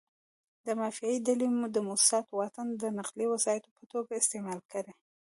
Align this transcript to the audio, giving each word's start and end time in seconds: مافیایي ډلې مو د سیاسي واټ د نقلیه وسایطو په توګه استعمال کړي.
مافیایي 0.79 1.19
ډلې 1.27 1.47
مو 1.57 1.65
د 1.75 1.77
سیاسي 2.07 2.33
واټ 2.37 2.55
د 2.81 2.83
نقلیه 2.99 3.31
وسایطو 3.31 3.69
په 3.77 3.83
توګه 3.91 4.11
استعمال 4.15 4.59
کړي. 4.71 4.91